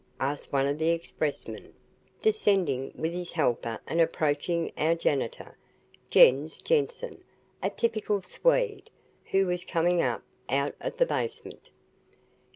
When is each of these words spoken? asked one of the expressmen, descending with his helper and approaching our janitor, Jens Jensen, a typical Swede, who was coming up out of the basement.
asked 0.19 0.51
one 0.51 0.65
of 0.65 0.79
the 0.79 0.89
expressmen, 0.89 1.75
descending 2.23 2.91
with 2.95 3.13
his 3.13 3.33
helper 3.33 3.79
and 3.85 4.01
approaching 4.01 4.71
our 4.75 4.95
janitor, 4.95 5.55
Jens 6.09 6.59
Jensen, 6.59 7.23
a 7.61 7.69
typical 7.69 8.23
Swede, 8.23 8.89
who 9.25 9.45
was 9.45 9.63
coming 9.63 10.01
up 10.01 10.23
out 10.49 10.73
of 10.81 10.97
the 10.97 11.05
basement. 11.05 11.69